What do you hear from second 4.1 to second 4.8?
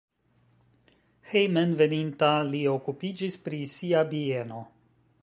bieno.